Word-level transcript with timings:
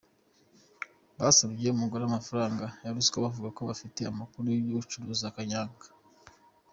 Basabye 1.17 1.67
umugore 1.71 2.03
amafaranga 2.05 2.65
ya 2.83 2.93
ruswa 2.95 3.17
bavuga 3.25 3.49
ko 3.57 3.61
bafite 3.69 3.99
amakuru 4.11 4.45
ko 4.65 4.75
acuruza 4.81 5.33
kanyanga”. 5.35 5.87